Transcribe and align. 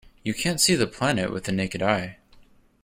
You 0.23 0.33
can't 0.33 0.59
see 0.59 0.73
the 0.73 0.87
planet 0.87 1.31
with 1.31 1.43
the 1.43 1.51
naked 1.51 1.83
eye. 1.83 2.17